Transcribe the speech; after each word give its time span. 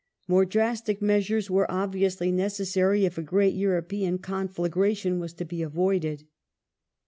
More 0.27 0.45
drastic 0.45 0.99
measures 0.99 1.51
were 1.51 1.69
obviously 1.71 2.31
necessary 2.31 3.05
if 3.05 3.19
a 3.19 3.21
great 3.21 3.53
European 3.53 4.17
con 4.17 4.47
flagration 4.47 5.19
was 5.19 5.33
to 5.33 5.45
be 5.45 5.61
avoided. 5.61 6.23